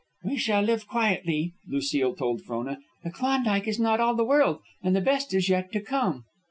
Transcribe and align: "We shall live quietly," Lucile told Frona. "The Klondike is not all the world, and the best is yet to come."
"We 0.25 0.35
shall 0.37 0.63
live 0.63 0.87
quietly," 0.87 1.53
Lucile 1.67 2.15
told 2.15 2.41
Frona. 2.41 2.79
"The 3.03 3.11
Klondike 3.11 3.67
is 3.67 3.79
not 3.79 3.99
all 3.99 4.15
the 4.15 4.25
world, 4.25 4.61
and 4.81 4.95
the 4.95 4.99
best 4.99 5.31
is 5.31 5.47
yet 5.47 5.71
to 5.73 5.79
come." 5.79 6.25